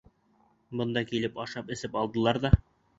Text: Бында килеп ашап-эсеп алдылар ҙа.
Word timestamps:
Бында 0.81 1.05
килеп 1.13 1.39
ашап-эсеп 1.47 2.03
алдылар 2.05 2.45
ҙа. 2.49 2.57